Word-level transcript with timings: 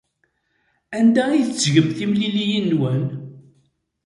Anda 0.97 1.23
ay 1.29 1.41
tettgem 1.47 1.87
timliliyin-nwen? 1.97 3.03